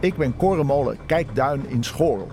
[0.00, 2.28] Ik ben Korenmolen Kijkduin in Schorl.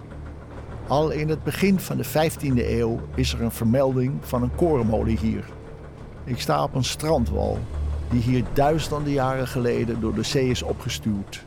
[0.88, 5.18] Al in het begin van de 15e eeuw is er een vermelding van een korenmolen
[5.18, 5.46] hier.
[6.24, 7.60] Ik sta op een strandwal
[8.10, 11.44] die hier duizenden jaren geleden door de zee is opgestuurd.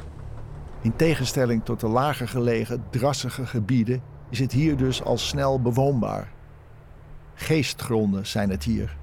[0.81, 6.33] In tegenstelling tot de lager gelegen drassige gebieden is het hier dus al snel bewoonbaar.
[7.35, 8.97] Geestgronden zijn het hier.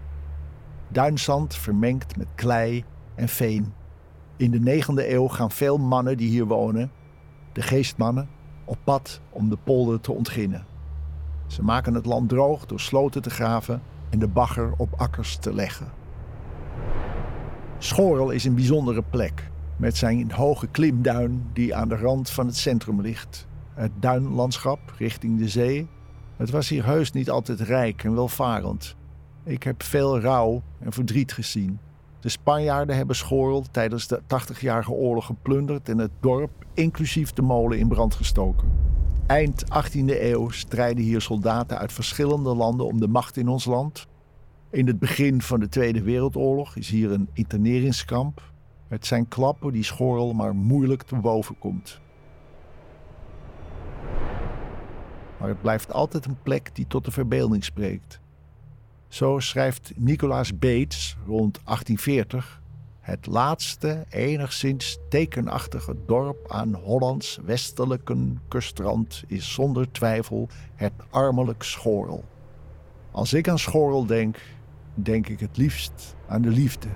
[0.87, 2.83] Duinzand vermengd met klei
[3.15, 3.73] en veen.
[4.35, 6.91] In de 9e eeuw gaan veel mannen die hier wonen,
[7.57, 8.29] de geestmannen,
[8.65, 10.65] op pad om de polder te ontginnen.
[11.47, 15.53] Ze maken het land droog door sloten te graven en de bagger op akkers te
[15.53, 15.87] leggen.
[17.77, 22.57] Schorel is een bijzondere plek met zijn hoge klimduin die aan de rand van het
[22.57, 23.47] centrum ligt.
[23.73, 25.87] Het duinlandschap richting de zee.
[26.35, 28.95] Het was hier heus niet altijd rijk en welvarend.
[29.43, 31.79] Ik heb veel rouw en verdriet gezien.
[32.27, 37.79] De Spanjaarden hebben Schorel tijdens de 80-jarige oorlog geplunderd en het dorp, inclusief de molen,
[37.79, 38.71] in brand gestoken.
[39.27, 44.07] Eind 18e eeuw strijden hier soldaten uit verschillende landen om de macht in ons land.
[44.69, 48.41] In het begin van de Tweede Wereldoorlog is hier een interneringskamp.
[48.87, 51.99] Het zijn klappen die Schorl maar moeilijk te boven komt.
[55.39, 58.19] Maar het blijft altijd een plek die tot de verbeelding spreekt.
[59.07, 62.61] Zo schrijft Nicolaas Beets rond 1840
[63.07, 72.23] het laatste enigszins tekenachtige dorp aan Hollands westelijke kustrand is zonder twijfel het armelijk Schorl.
[73.11, 74.37] Als ik aan Schorl denk,
[74.93, 76.87] denk ik het liefst aan de liefde.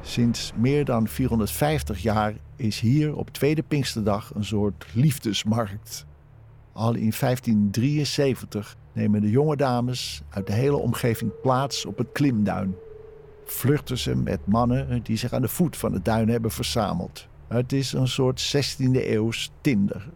[0.00, 6.06] Sinds meer dan 450 jaar is hier op Tweede Pinksterdag een soort liefdesmarkt.
[6.72, 12.74] Al in 1573 nemen de jonge dames uit de hele omgeving plaats op het klimduin.
[13.44, 17.28] Vluchten ze met mannen die zich aan de voet van het duin hebben verzameld.
[17.48, 20.10] Het is een soort 16e eeuws Tinder.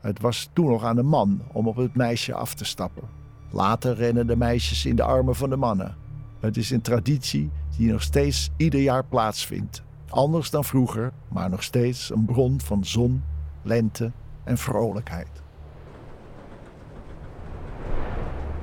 [0.00, 3.08] Het was toen nog aan de man om op het meisje af te stappen.
[3.50, 5.96] Later rennen de meisjes in de armen van de mannen.
[6.40, 9.82] Het is een traditie die nog steeds ieder jaar plaatsvindt.
[10.08, 13.22] Anders dan vroeger, maar nog steeds een bron van zon,
[13.62, 14.12] lente
[14.44, 15.39] en vrolijkheid.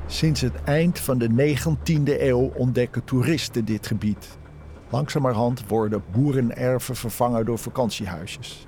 [0.10, 4.38] Sinds het eind van de 19e eeuw ontdekken toeristen dit gebied.
[4.90, 8.68] Langzamerhand worden boerenerven vervangen door vakantiehuisjes.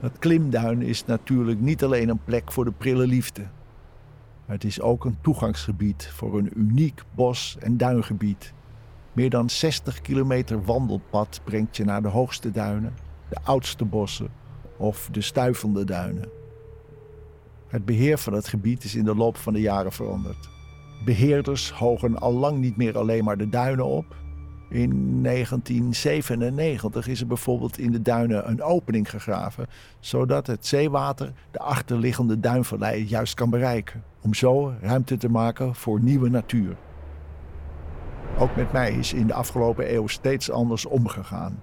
[0.00, 3.42] Het klimduin is natuurlijk niet alleen een plek voor de prille liefde.
[4.46, 8.52] Het is ook een toegangsgebied voor een uniek bos- en duingebied.
[9.12, 12.94] Meer dan 60 kilometer wandelpad brengt je naar de hoogste duinen,
[13.28, 14.28] de oudste bossen
[14.76, 16.28] of de stuivende duinen.
[17.68, 20.53] Het beheer van het gebied is in de loop van de jaren veranderd.
[21.04, 24.16] Beheerders hogen al lang niet meer alleen maar de duinen op.
[24.70, 29.66] In 1997 is er bijvoorbeeld in de duinen een opening gegraven,
[30.00, 36.00] zodat het zeewater de achterliggende duinvallei juist kan bereiken, om zo ruimte te maken voor
[36.00, 36.76] nieuwe natuur.
[38.38, 41.62] Ook met mij is in de afgelopen eeuw steeds anders omgegaan.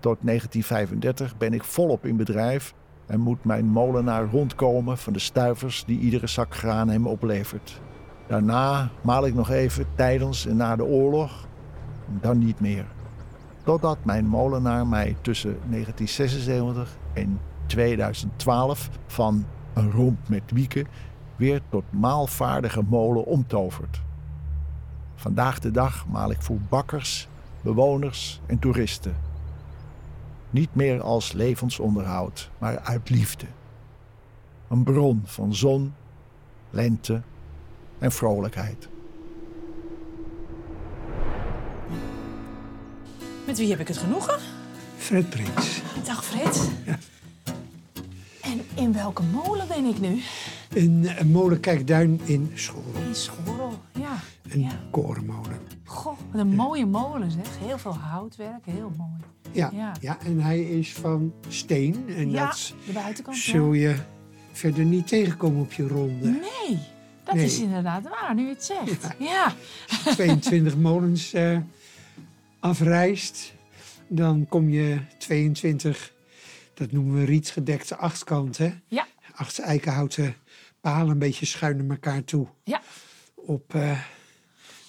[0.00, 2.74] Tot 1935 ben ik volop in bedrijf
[3.06, 7.80] en moet mijn molenaar rondkomen van de stuivers die iedere zak graan hem oplevert.
[8.26, 11.46] Daarna maal ik nog even tijdens en na de oorlog,
[12.20, 12.86] dan niet meer.
[13.62, 20.86] Totdat mijn molenaar mij tussen 1976 en 2012 van een romp met wieken
[21.36, 24.02] weer tot maalvaardige molen omtovert.
[25.14, 27.28] Vandaag de dag maal ik voor bakkers,
[27.60, 29.16] bewoners en toeristen.
[30.50, 33.46] Niet meer als levensonderhoud, maar uit liefde.
[34.68, 35.94] Een bron van zon,
[36.70, 37.22] lente
[38.02, 38.88] en vrolijkheid.
[43.46, 44.38] Met wie heb ik het genoegen?
[44.96, 45.82] Fred Prins.
[46.04, 46.70] Dag Fred.
[46.86, 46.98] Ja.
[48.40, 50.20] En in welke molen ben ik nu?
[50.74, 52.84] Een, een molenkijkduin in School.
[53.08, 54.18] In Schorrel, ja.
[54.48, 54.80] Een ja.
[54.90, 55.58] korenmolen.
[55.84, 57.58] Goh, wat een mooie molen zeg.
[57.58, 59.20] Heel veel houtwerk, heel mooi.
[59.52, 59.92] Ja, ja.
[60.00, 60.18] Ja.
[60.24, 62.04] en hij is van steen.
[62.08, 63.36] En ja, dat de buitenkant.
[63.36, 63.96] zul je
[64.52, 66.28] verder niet tegenkomen op je ronde.
[66.28, 66.78] Nee,
[67.32, 67.50] dat Nee.
[67.50, 69.06] is inderdaad waar, nu je het zegt.
[69.18, 69.54] Ja.
[70.14, 71.58] 22 molens eh,
[72.60, 73.52] afreist.
[74.08, 76.12] Dan kom je 22,
[76.74, 78.82] dat noemen we rietgedekte achtkanten.
[78.86, 79.06] Ja.
[79.34, 80.34] Acht eikenhouten
[80.80, 82.46] palen een beetje schuin naar elkaar toe.
[82.64, 82.80] Ja.
[83.34, 84.00] Op eh,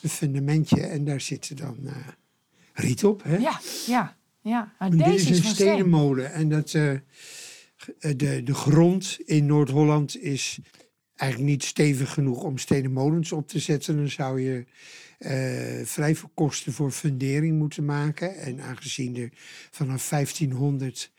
[0.01, 0.81] een fundamentje.
[0.81, 1.95] En daar zitten dan eh,
[2.73, 3.23] riet op.
[3.23, 3.37] Hè?
[3.37, 4.73] Ja, ja, ja.
[4.79, 5.67] En deze dit is een van steen.
[5.67, 6.31] stenen molen.
[6.31, 7.01] En dat, de,
[8.43, 10.59] de grond in Noord-Holland is
[11.15, 13.95] eigenlijk niet stevig genoeg om stenen molens op te zetten.
[13.97, 14.65] Dan zou je
[15.17, 18.35] eh, vrij veel kosten voor fundering moeten maken.
[18.35, 19.29] En aangezien er
[19.71, 21.11] vanaf 1500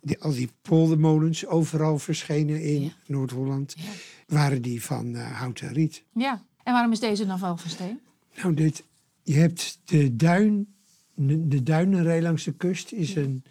[0.00, 2.90] die, al die poldermolens overal verschenen in Ja.
[3.06, 3.84] Noord-Holland, Ja.
[4.26, 6.04] waren die van eh, hout en riet.
[6.14, 6.44] ja.
[6.62, 8.00] En waarom is deze dan wel van steen?
[8.42, 8.84] Nou, dit,
[9.22, 10.74] je hebt de duin,
[11.14, 13.44] de, de duinenrij langs de kust is een,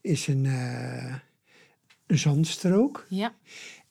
[0.00, 1.14] is een, eh,
[2.06, 3.06] een zandstrook.
[3.08, 3.34] Ja.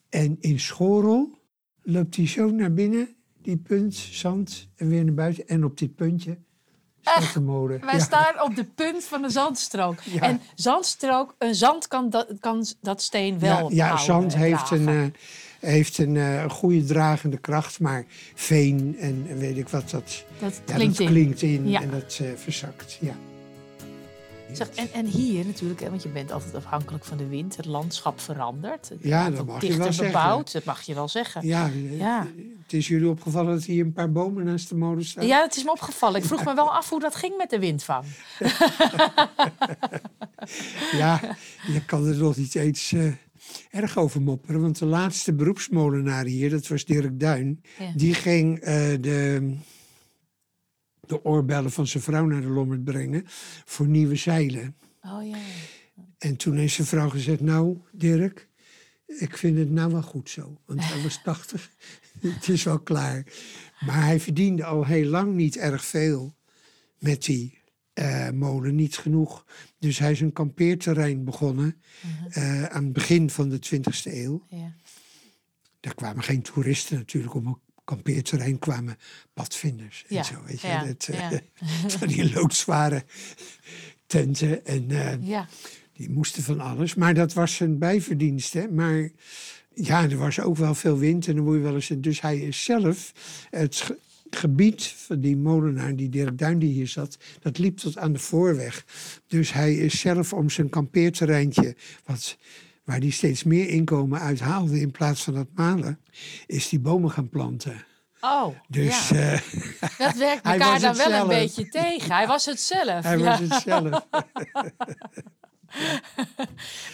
[0.10, 1.38] En in Schorel
[1.84, 5.48] loopt hij zo naar binnen, die punt, zand, en weer naar buiten.
[5.48, 6.38] En op dit puntje
[7.02, 7.80] staat de molen.
[7.86, 8.00] Wij Ja.
[8.00, 10.02] staan op de punt van de zandstrook.
[10.02, 10.22] Ja.
[10.22, 14.72] En zandstrook, een zand kan dat, kan dat steen wel Ja, ja houden zand heeft
[14.72, 15.04] een, eh,
[15.60, 18.06] heeft een eh, goede dragende kracht, maar
[18.36, 21.14] veen en weet ik wat, dat, dat klinkt dat in.
[21.14, 21.82] klinkt in Ja.
[21.82, 22.98] en dat eh, verzakt.
[23.02, 23.16] Ja.
[24.54, 27.56] Zeg, en, en hier natuurlijk, hè, want je bent altijd afhankelijk van de wind.
[27.56, 28.90] Het landschap verandert.
[28.90, 30.06] Het Ja, dat mag je dichter wel zeggen.
[30.22, 30.52] bebouwd.
[30.52, 31.48] Dat mag je wel zeggen.
[31.48, 32.28] Ja, eh, Ja.
[32.64, 35.28] het is jullie opgevallen dat hier een paar bomen naast de molen staan?
[35.28, 36.20] Ja, het is me opgevallen.
[36.22, 38.06] Ik vroeg me wel af hoe dat ging met de windvang.
[40.92, 41.36] Ja,
[41.68, 43.12] je kan er nog niet eens eh,
[43.72, 44.62] erg over mopperen.
[44.62, 47.62] Want de laatste beroepsmolenaar hier, dat was Dirk Duin...
[47.80, 47.92] Ja.
[47.96, 49.54] die ging eh, de,
[51.10, 53.24] de oorbellen van zijn vrouw naar de Lommerd brengen...
[53.66, 54.76] voor nieuwe zeilen.
[55.02, 55.38] Oh ja.
[56.18, 57.42] En toen heeft zijn vrouw gezegd...
[57.42, 58.48] nou, Dirk,
[59.06, 60.62] ik vind het nou wel goed zo.
[60.66, 61.70] Want hij was 80,
[62.20, 63.24] het is wel klaar.
[63.80, 66.36] Maar hij verdiende al heel lang niet erg veel
[66.98, 67.58] met die
[67.94, 69.46] eh, molen, niet genoeg.
[69.80, 71.82] Dus hij is een kampeerterrein begonnen
[72.30, 74.46] eh, aan het begin van de 20e eeuw.
[74.50, 74.74] ja.
[75.80, 77.58] Daar kwamen geen toeristen natuurlijk op een
[77.90, 78.98] kampeerterrein kwamen
[79.34, 80.34] padvinders en Ja, zo.
[80.46, 81.42] Weet je, ja, dat, eh, ja.
[81.98, 83.04] van die loodzware
[84.08, 85.18] tenten en eh,
[85.94, 86.96] die moesten van alles.
[86.96, 88.54] Maar dat was zijn bijverdienst.
[88.54, 88.68] Hè?
[88.68, 89.10] Maar
[89.74, 91.92] ja, er was ook wel veel wind en dan moet je wel eens.
[91.98, 93.12] Dus hij is zelf
[93.50, 93.98] het ge-
[94.30, 98.20] gebied van die molenaar, die Dirk Duin die hier zat, dat liep tot aan de
[98.20, 98.86] voorweg.
[99.28, 101.76] Dus hij is zelf om zijn kampeerterreintje,
[102.06, 102.38] wat,
[102.90, 106.00] waar hij steeds meer inkomen uithaalde in plaats van dat malen,
[106.46, 107.84] is die bomen gaan planten.
[108.22, 109.16] Oh, Dus ja.
[109.32, 109.42] eh,
[109.98, 112.12] dat werkt elkaar dan wel een beetje tegen.
[112.12, 113.04] Hij was het zelf.
[113.04, 113.24] hij ja.
[113.26, 114.08] was het zelf.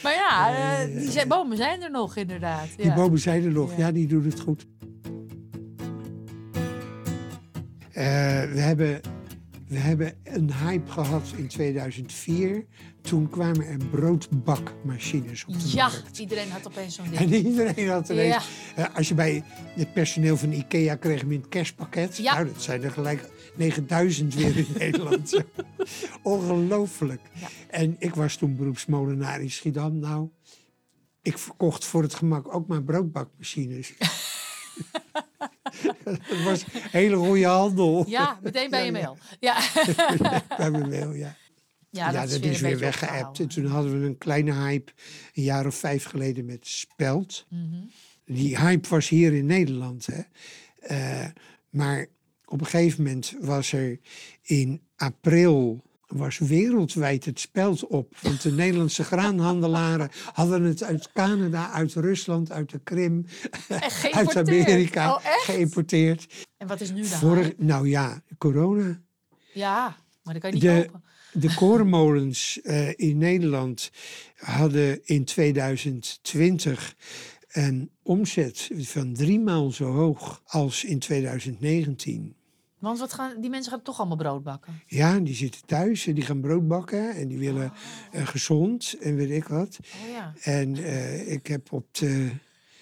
[0.04, 2.68] Maar ja, eh, die zijn- bomen zijn er nog inderdaad.
[2.78, 2.96] Die Ja.
[2.96, 3.78] bomen zijn er nog, Ja.
[3.78, 4.66] ja, die doen het goed.
[7.92, 8.04] Eh,
[8.52, 9.02] we, hebben,
[9.76, 12.66] we hebben een hype gehad in 2004.
[13.02, 16.18] Toen kwamen er broodbakmachines op de Ja, markt.
[16.18, 17.46] iedereen had opeens zo'n En ding.
[17.46, 18.36] iedereen had er Ja.
[18.76, 18.84] een.
[18.84, 19.44] Eh, als je bij
[19.76, 22.18] het personeel van Ikea kreeg hem in het kerstpakket.
[22.18, 22.34] Ja.
[22.34, 25.30] Nou, dat zijn er gelijk 9000 weer in Nederland.
[25.30, 25.44] Ja.
[26.24, 27.22] Ongelooflijk.
[27.34, 27.48] Ja.
[27.70, 30.00] En ik was toen beroepsmolenaar in Schiedam.
[30.00, 30.30] Nou,
[31.22, 33.94] ik verkocht voor het gemak ook maar broodbakmachines.
[36.04, 38.06] dat was een hele goede handel.
[38.08, 39.18] Ja, meteen bij je mail.
[39.40, 39.58] Ja,
[40.58, 41.36] Bij mijn mail, ja.
[41.90, 43.40] ja, Ja, dat, weer is weer weggeëpt.
[43.40, 44.92] En toen hadden we een kleine hype
[45.34, 47.46] een jaar of vijf geleden met Speld.
[47.50, 47.84] Mhm.
[48.26, 50.06] Die hype was hier in Nederland.
[50.06, 50.22] Hè.
[50.80, 51.30] Eh,
[51.70, 52.06] maar
[52.46, 54.00] op een gegeven moment was er
[54.42, 58.16] in april was wereldwijd het speld op.
[58.22, 63.26] Want de Nederlandse graanhandelaren hadden het uit Canada, uit Rusland, uit de Krim,
[64.12, 64.36] uit.
[64.38, 66.46] Amerika Oh, geïmporteerd.
[66.58, 67.20] En wat is nu dan?
[67.20, 69.02] Vorig, nou ja, corona.
[69.54, 71.04] Ja, maar dat kan je niet De, kopen.
[71.34, 73.92] de korenmolens eh, in Nederland
[74.36, 76.96] hadden in 2020
[77.48, 82.36] een omzet van drie maal zo hoog als in 2019.
[82.80, 84.82] Want wat gaan, die mensen gaan toch allemaal brood bakken.
[84.88, 87.74] Ja, die zitten thuis en die gaan brood bakken en die willen
[88.12, 89.80] eh, gezond en weet ik wat.
[90.04, 90.34] Oh ja.
[90.42, 92.32] En eh, ik heb op de.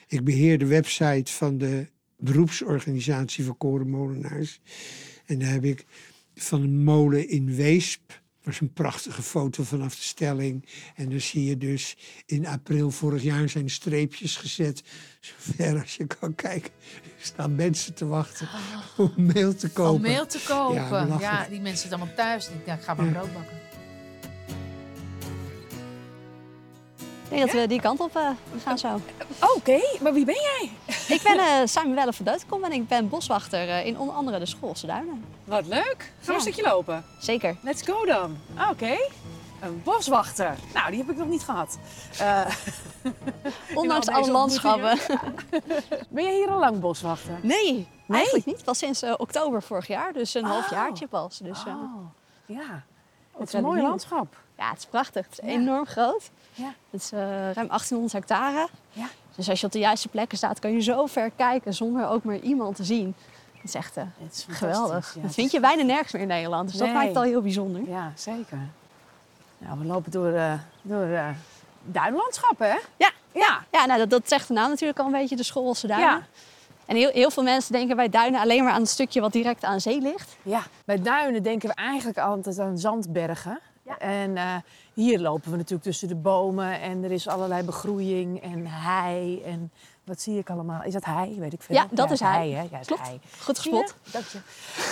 [0.07, 4.62] Ik beheer de website van de beroepsorganisatie van korenmolenaars.
[5.25, 5.85] En daar heb ik
[6.35, 8.21] van een molen in Weesp.
[8.43, 10.65] Was een prachtige foto vanaf de stelling.
[10.95, 14.83] En dan zie je dus in april vorig jaar zijn streepjes gezet.
[15.19, 16.71] Zover als je kan kijken,
[17.19, 18.50] staan mensen te wachten
[18.97, 19.93] om mail te kopen.
[19.93, 21.19] Om mail te kopen.
[21.19, 22.50] Ja, die mensen zitten allemaal thuis.
[22.65, 23.73] Ik ga maar brood bakken.
[27.40, 28.30] Denk dat we die kant op eh,
[28.63, 29.00] gaan zo.
[29.56, 30.70] Oké, maar wie ben jij?
[31.08, 34.40] Ik ben eh Simon Welle van Deutenkom en ik ben boswachter eh, in onder andere
[34.40, 35.25] de Schoolse Duinen.
[35.44, 35.96] Wat leuk.
[35.98, 37.06] Gaan we een stukje lopen?
[37.20, 37.56] Zeker.
[37.62, 38.38] Let's go dan.
[38.72, 38.98] Oké.
[39.62, 40.56] Een boswachter.
[40.74, 41.78] Nou, die heb ik nog niet gehad.
[42.20, 42.42] Eh,
[43.75, 45.00] Ondanks deze alle landschappen.
[46.10, 47.40] ben je hier al lang boswachter?
[47.42, 48.63] Nee, eigenlijk niet.
[48.63, 50.72] Pas sinds eh, oktober vorig jaar, dus een half Oh.
[50.72, 51.38] jaartje pas.
[51.38, 52.06] Dus eh, Oh,
[52.46, 52.84] ja.
[53.38, 54.36] Het is een mooi landschap.
[54.63, 55.25] Ja, het is prachtig.
[55.29, 55.60] Het is Ja.
[55.60, 56.29] enorm groot.
[56.53, 56.74] Ja.
[56.89, 57.20] Het is eh,
[57.51, 58.67] ruim 1800 hectare.
[58.91, 59.08] Ja.
[59.36, 62.24] Dus als je op de juiste plekken staat, kan je zo ver kijken zonder ook
[62.24, 63.15] maar iemand te zien.
[63.53, 65.13] Het is echt eh, is geweldig.
[65.15, 66.70] Ja, dat vind je bijna nergens meer in Nederland.
[66.70, 67.82] Dus dat maakt het al heel bijzonder.
[67.89, 68.58] Ja, zeker.
[69.58, 71.27] Nou, we lopen door, eh, door eh,
[71.84, 72.75] duinlandschap, hè?
[72.98, 73.63] Ja, Ja.
[73.72, 76.10] ja nou, dat, dat zegt de naam natuurlijk al een beetje, de Schoolse Duinen.
[76.10, 76.22] Ja.
[76.86, 79.63] En heel, heel veel mensen denken bij duinen alleen maar aan het stukje wat direct
[79.63, 80.36] aan zee ligt.
[80.41, 83.60] Ja, bij duinen denken we eigenlijk altijd aan zandbergen.
[83.86, 83.98] Ja.
[83.98, 84.56] En eh,
[84.94, 89.42] hier lopen we natuurlijk tussen de bomen en er is allerlei begroeiing en hei.
[89.44, 89.72] En
[90.04, 90.84] wat zie ik allemaal?
[90.84, 91.40] Is dat hei?
[91.40, 91.75] Weet ik veel.
[91.75, 92.54] Ja, dat is hei.
[92.54, 92.62] hè?
[92.62, 93.02] Ja, het is Klopt.
[93.02, 93.20] hei.
[93.40, 93.96] Goed gespot.
[94.12, 94.38] Dank je.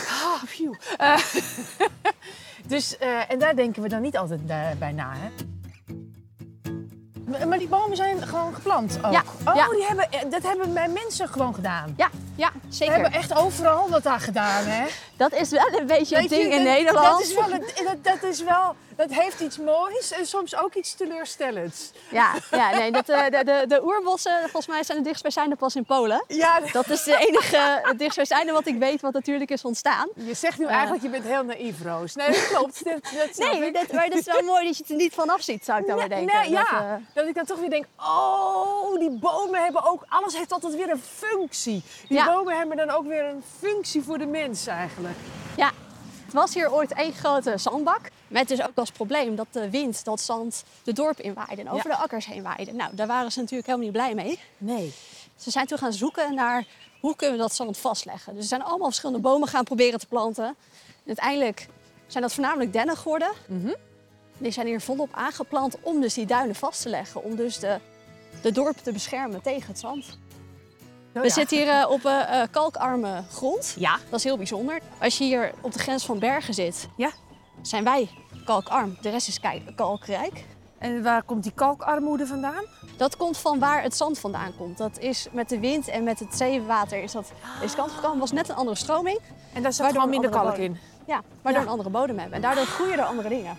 [0.08, 0.74] Ah, phew.
[0.98, 1.18] Eh,
[2.74, 4.46] dus, eh, en daar denken we dan niet altijd
[4.80, 5.30] bij na, hè?
[7.48, 9.12] Maar- die bomen zijn gewoon geplant ook?
[9.12, 9.70] Ja, Oh, ja.
[9.70, 11.94] Die hebben, dat hebben bij mensen gewoon gedaan.
[11.98, 12.10] Ja,
[12.42, 12.94] ja, We zeker.
[12.94, 14.86] hebben echt overal wat aan gedaan, hè?
[15.18, 17.08] Dat is wel een beetje je, ding in dat- Nederland.
[17.08, 20.94] Dat, is wel, dat, dat, is wel, dat heeft iets moois en soms ook iets
[20.94, 21.92] teleurstellends.
[22.10, 25.76] Ja, ja nee, dat, eh, de, de, de oerbossen volgens mij zijn het dichtstbijzijnde pas
[25.76, 26.24] in Polen.
[26.28, 30.08] Ja, Dat is de enige het dichtstbijzijnde wat ik weet wat natuurlijk is ontstaan.
[30.16, 32.16] je zegt nu eigenlijk, je bent heel naïef, Roos.
[32.16, 32.84] Nee, dat klopt.
[32.84, 35.42] Dat, dat Nee, dat, maar dat is wel mooi dat je het er niet vanaf
[35.42, 36.40] ziet, zou ik dan Nee, maar denken.
[36.42, 36.60] nee, ja.
[36.72, 40.52] Dat, eh, Dat ik dan toch weer denk, oh, die bomen hebben ook, alles heeft
[40.52, 41.84] altijd weer een functie.
[42.08, 42.26] Die Ja.
[42.34, 45.18] Bomen hebben dan ook weer een functie voor de mens eigenlijk.
[45.58, 45.72] Ja,
[46.26, 48.10] het was hier ooit één grote zandbak.
[48.28, 51.90] Met dus ook als probleem dat de wind dat zand de dorp inwaaide en over
[51.90, 51.96] Ja.
[51.96, 52.74] de akkers heen waaide.
[52.74, 54.40] Nou, daar waren ze natuurlijk helemaal niet blij mee.
[54.58, 54.94] Nee.
[55.36, 56.64] Ze zijn toen gaan zoeken naar
[57.00, 58.34] hoe kunnen we dat zand vastleggen.
[58.34, 60.46] Dus ze zijn allemaal verschillende bomen gaan proberen te planten.
[60.46, 60.56] En
[61.08, 61.68] uiteindelijk
[62.08, 63.32] zijn dat voornamelijk dennen geworden.
[63.48, 63.74] Mhm.
[64.38, 67.24] Die zijn hier volop aangeplant om dus die duinen vast te leggen.
[67.24, 67.80] Om dus de,
[68.42, 70.18] de dorpen te beschermen tegen het zand.
[71.16, 73.76] Oh, We zitten hier eh, op een eh, kalkarme grond.
[73.80, 73.98] Ja.
[74.10, 74.80] Dat is heel bijzonder.
[75.00, 77.10] Als je hier op de grens van bergen zit, Ja.
[77.62, 78.10] zijn wij
[78.46, 78.98] kalkarm.
[79.02, 79.40] De rest is
[79.76, 80.44] kalkrijk.
[80.78, 82.64] En waar komt die kalkarmoede vandaan?
[82.98, 84.78] Dat komt van waar het zand vandaan komt.
[84.78, 88.20] Dat is met de wind en met het zeewater is dat deze kant gekomen.
[88.20, 89.20] was net een andere stroming.
[89.54, 90.78] En daar zat gewoon minder kalk in.
[91.08, 91.68] Ja, waardoor Ja.
[91.68, 92.36] een andere bodem hebben.
[92.36, 93.56] En daardoor groeien er andere dingen.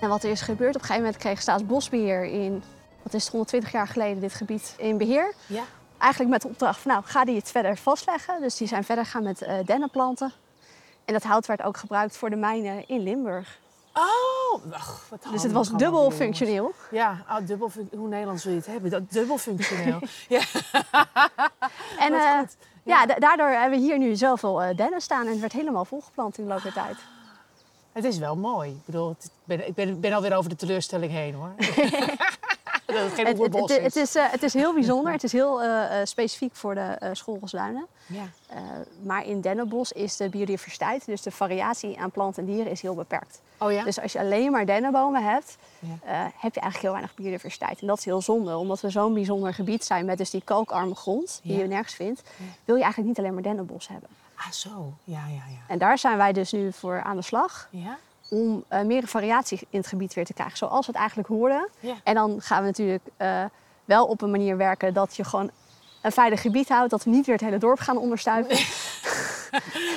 [0.00, 2.62] En wat er is gebeurd, op een gegeven moment kreeg Staatsbosbeheer in,
[3.02, 5.34] wat is het, 120 jaar geleden, dit gebied in beheer.
[5.46, 5.62] Ja.
[5.98, 8.40] Eigenlijk met de opdracht van, nou, ga die het verder vastleggen.
[8.40, 10.32] Dus die zijn verder gaan met eh dennenplanten.
[11.04, 13.58] En dat hout werd ook gebruikt voor de mijnen in Limburg.
[13.94, 16.72] Oh, ach, wat Dus het was dubbel functioneel.
[16.90, 18.90] Ja, ah, dubbel hoe Nederlands wil je het hebben?
[18.90, 19.98] Dat dubbel functioneel.
[20.28, 20.40] ja.
[21.98, 22.56] En goed.
[22.84, 25.24] ja, da- daardoor hebben we hier nu zoveel eh, dennen staan.
[25.26, 26.96] En het werd helemaal volgeplant in de loop der tijd.
[27.92, 28.70] Het is wel mooi.
[28.70, 31.52] Ik bedoel, het- ik ben, ik ben, ik ben alweer over de teleurstelling heen hoor.
[32.96, 33.84] dat het geen Het, het, oerbos het, is.
[33.84, 35.12] het is, eh, het is heel bijzonder.
[35.12, 37.14] Het is heel eh, eh, specifiek voor de
[37.52, 37.82] uh.
[38.06, 38.28] Ja.
[38.46, 38.56] Eh,
[39.02, 42.94] maar in dennenbos is de biodiversiteit, dus de variatie aan planten en dieren, is heel
[42.94, 43.40] beperkt.
[43.58, 43.84] Oh ja?
[43.84, 45.88] Dus als je alleen maar dennenbomen hebt, Ja.
[46.04, 47.80] eh, heb je eigenlijk heel weinig biodiversiteit.
[47.80, 50.94] En dat is heel zonde, omdat we zo'n bijzonder gebied zijn met dus die kalkarme
[50.94, 51.62] grond, die Ja.
[51.62, 52.22] je nergens vindt,
[52.64, 54.08] wil je eigenlijk niet alleen maar dennenbos hebben.
[54.34, 54.92] Ah, zo.
[55.04, 55.58] Ja, ja, ja.
[55.66, 57.98] En daar zijn wij dus nu voor aan de slag Ja?
[58.30, 61.68] Om eh, meer variatie in het gebied weer te krijgen, zoals we het eigenlijk hoorden.
[61.80, 61.94] Ja.
[62.04, 63.44] En dan gaan we natuurlijk eh,
[63.84, 65.50] wel op een manier werken dat je gewoon
[66.02, 68.56] een veilig gebied houdt, dat we niet weer het hele dorp gaan onderstuiven.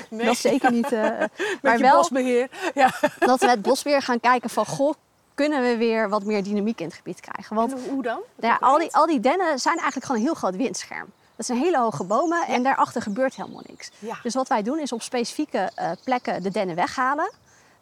[0.10, 0.26] Nee.
[0.26, 0.90] Dat is zeker niet.
[0.92, 1.30] Met
[1.62, 2.50] maar je wel bosbeheer.
[2.74, 2.94] Ja.
[3.20, 4.94] dat we met bosbeheer gaan kijken van, goh,
[5.34, 7.56] kunnen we weer wat meer dynamiek in het gebied krijgen?
[7.56, 8.20] Want hoe dan?
[8.36, 11.12] nou ja, al, die, al die dennen zijn eigenlijk gewoon een heel groot windscherm.
[11.36, 13.92] Dat zijn hele hoge bomen en daarachter gebeurt helemaal niks.
[14.00, 14.18] Ja.
[14.24, 15.72] Dus wat wij doen is op specifieke
[16.04, 17.32] plekken de dennen weghalen.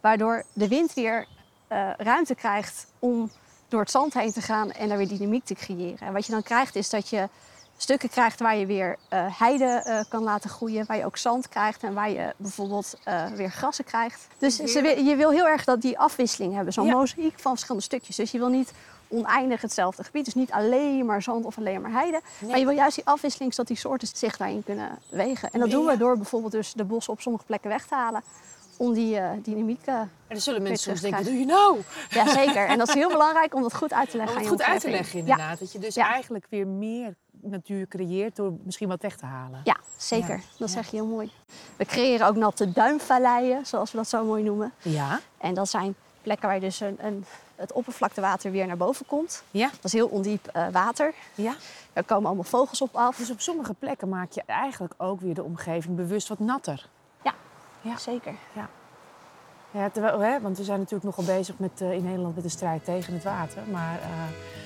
[0.01, 1.27] Waardoor de wind weer
[1.67, 3.31] eh, ruimte krijgt om
[3.67, 5.99] door het zand heen te gaan en daar weer dynamiek te creëren.
[6.07, 7.29] En wat je dan krijgt is dat je
[7.77, 10.85] stukken krijgt waar je weer eh, heide eh, kan laten groeien.
[10.85, 12.93] Waar je ook zand krijgt en waar je bijvoorbeeld
[13.35, 14.27] weer grassen krijgt.
[14.37, 16.73] Dus ze, wil- je wil heel erg dat die afwisseling hebben.
[16.73, 16.93] Zo'n Ja.
[16.93, 18.15] mozaïek van verschillende stukjes.
[18.15, 18.71] Dus je wil niet
[19.07, 20.25] oneindig hetzelfde gebied.
[20.25, 22.21] Dus niet alleen maar zand of alleen maar heide.
[22.47, 25.49] Maar je wil juist die afwisseling zodat die soorten zich daarin kunnen wegen.
[25.51, 28.23] En dat doen we door bijvoorbeeld dus de bossen op sommige plekken weg te halen.
[28.81, 29.85] Om die eh, dynamiek...
[29.85, 31.79] eh, En dan zullen mensen soms denken, doe je nou?
[32.09, 32.65] ja, zeker.
[32.67, 34.81] En dat is heel belangrijk om dat goed uit te leggen Om het goed uit
[34.81, 35.59] te leggen Ja, inderdaad.
[35.59, 36.11] Dat je dus Ja.
[36.13, 39.61] eigenlijk weer meer natuur creëert door misschien wat weg te halen.
[39.63, 40.35] ja zeker.
[40.35, 40.41] Ja.
[40.57, 41.31] Dat zeg je heel mooi.
[41.77, 44.71] We creëren ook natte duinvalleien, zoals we dat zo mooi noemen.
[44.81, 45.19] Ja?
[45.37, 49.43] En dat zijn plekken waar dus een, een, het oppervlaktewater weer naar boven komt.
[49.51, 49.67] Ja?
[49.69, 51.13] Dat is heel ondiep eh, water.
[51.35, 51.55] Ja?
[51.93, 53.17] Daar komen allemaal vogels op af.
[53.17, 56.87] Dus op sommige plekken maak je eigenlijk ook weer de omgeving bewust wat natter.
[57.81, 57.97] Ja.
[57.97, 58.33] Zeker.
[59.73, 62.49] Ja, terwijl, hè, want we zijn natuurlijk nogal bezig met, eh, in Nederland met de
[62.49, 63.61] strijd tegen het water.
[63.71, 64.07] Maar eh,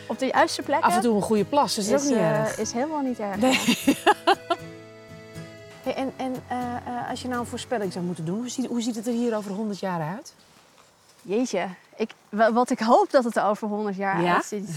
[0.10, 2.40] Op de juiste plekken af en toe een goede plas is, is, ook niet eh,
[2.40, 2.58] erg.
[2.58, 3.36] is helemaal niet erg.
[3.38, 3.60] Nee.
[5.84, 8.66] Hey, en en eh, eh, als je nou een voorspelling zou moeten doen, hoe ziet,
[8.66, 10.34] hoe ziet het er hier over 100 jaar uit?
[11.22, 14.34] Jeetje, ik, wa- wat ik hoop dat het er over 100 jaar Ja?
[14.34, 14.70] uitziet,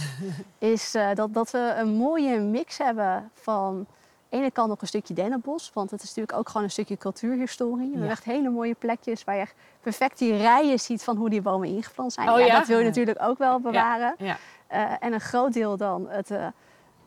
[0.59, 3.87] is eh, dat, dat we een mooie mix hebben van
[4.29, 7.87] ene kant nog een stukje dennenbos, want het is natuurlijk ook gewoon een stukje cultuurhistorie.
[7.87, 11.31] We hebben echt hele mooie plekjes waar je echt perfect die rijen ziet van hoe
[11.31, 12.31] die bomen ingeplant zijn.
[12.31, 12.59] Oh ja, ja?
[12.59, 14.15] Dat wil je natuurlijk ook wel bewaren.
[14.19, 14.37] Ja.
[14.67, 16.47] Eh, en een groot deel dan het eh,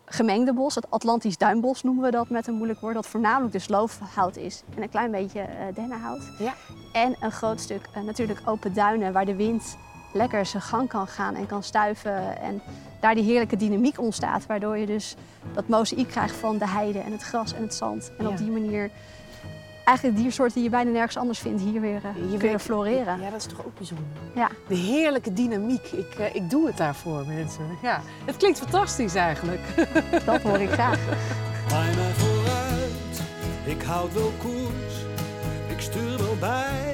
[0.06, 3.68] gemengde bos, het Atlantisch duinbos noemen we dat met een moeilijk woord, dat voornamelijk dus
[3.68, 6.32] loofhout is en een klein beetje eh, dennenhout.
[6.40, 6.54] Ja.
[6.94, 9.78] En een groot stuk natuurlijk open duinen waar de wind
[10.13, 12.62] lekker zijn gang kan gaan en kan stuiven en
[13.00, 15.15] daar die heerlijke dynamiek ontstaat, waardoor je dus
[15.53, 18.12] dat mozaïek krijgt van de heide en het gras en het zand.
[18.18, 18.30] En Ja.
[18.32, 18.89] op die manier
[19.86, 22.01] eigenlijk diersoorten die je bijna nergens anders vindt hier weer
[22.32, 23.22] eh, kunnen floreren.
[23.22, 24.06] Ja, dat is toch ook bijzonder.
[24.36, 24.50] Ja.
[24.68, 25.86] De heerlijke dynamiek.
[25.91, 27.63] Ik, eh, ik doe het daarvoor, mensen.
[27.82, 28.01] Ja.
[28.25, 29.62] Het klinkt fantastisch eigenlijk.
[30.25, 31.00] Dat hoor ik graag.
[31.70, 33.22] Mij vooruit,
[33.65, 34.96] ik houd wel koers.
[35.68, 36.90] Ik stuur wel bij,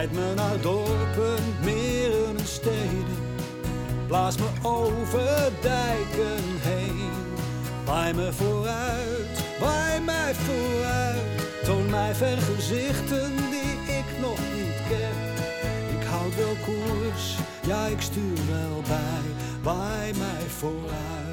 [0.00, 3.18] Leid me naar dorpen, meren en steden.
[4.06, 7.10] Blaas me over dijken heen.
[7.84, 11.64] Waai me vooruit, waai mij vooruit.
[11.64, 15.18] Toon mij vergezichten die ik nog niet ken.
[15.98, 19.24] Ik houd wel koers, ja ik stuur wel bij.
[19.62, 21.29] Waai mij vooruit.